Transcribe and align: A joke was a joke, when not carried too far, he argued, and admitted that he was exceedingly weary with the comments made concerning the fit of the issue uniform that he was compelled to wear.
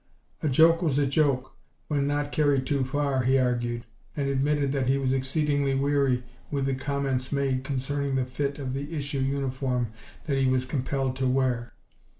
A 0.41 0.49
joke 0.49 0.81
was 0.81 0.97
a 0.97 1.05
joke, 1.05 1.53
when 1.87 2.07
not 2.07 2.31
carried 2.31 2.65
too 2.65 2.83
far, 2.83 3.21
he 3.21 3.37
argued, 3.37 3.85
and 4.17 4.27
admitted 4.29 4.71
that 4.71 4.87
he 4.87 4.97
was 4.97 5.13
exceedingly 5.13 5.75
weary 5.75 6.23
with 6.49 6.65
the 6.65 6.73
comments 6.73 7.31
made 7.31 7.63
concerning 7.63 8.15
the 8.15 8.25
fit 8.25 8.57
of 8.57 8.73
the 8.73 8.91
issue 8.95 9.19
uniform 9.19 9.89
that 10.23 10.39
he 10.39 10.47
was 10.47 10.65
compelled 10.65 11.15
to 11.17 11.27
wear. 11.27 11.73